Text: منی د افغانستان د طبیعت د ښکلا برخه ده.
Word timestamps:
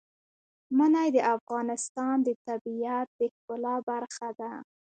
منی 0.77 1.07
د 1.15 1.17
افغانستان 1.35 2.15
د 2.27 2.29
طبیعت 2.47 3.07
د 3.19 3.21
ښکلا 3.35 3.75
برخه 3.89 4.29
ده. 4.39 4.51